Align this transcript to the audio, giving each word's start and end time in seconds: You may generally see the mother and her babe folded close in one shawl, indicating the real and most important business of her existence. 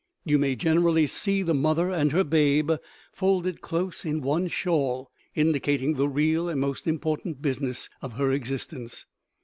You 0.25 0.39
may 0.39 0.55
generally 0.55 1.05
see 1.05 1.43
the 1.43 1.53
mother 1.53 1.91
and 1.91 2.11
her 2.11 2.23
babe 2.23 2.71
folded 3.13 3.61
close 3.61 4.03
in 4.03 4.23
one 4.23 4.47
shawl, 4.47 5.11
indicating 5.35 5.93
the 5.93 6.09
real 6.09 6.49
and 6.49 6.59
most 6.59 6.87
important 6.87 7.39
business 7.39 7.87
of 8.01 8.13
her 8.13 8.31
existence. 8.31 9.05